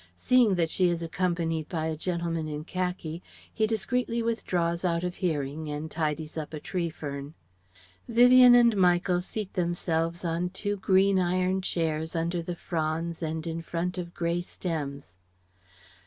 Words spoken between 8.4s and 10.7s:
and Michael seat themselves on